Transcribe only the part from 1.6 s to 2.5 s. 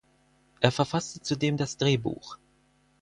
Drehbuch.